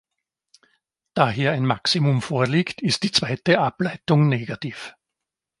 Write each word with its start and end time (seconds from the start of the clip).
Da 1.13 1.29
hier 1.29 1.51
ein 1.51 1.63
Maximum 1.63 2.23
vorliegt, 2.23 2.81
ist 2.81 3.03
die 3.03 3.11
zweite 3.11 3.59
Ableitung 3.59 4.29
negativ. 4.29 4.95